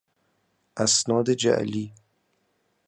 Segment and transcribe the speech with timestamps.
[0.77, 1.93] اسناد جعلی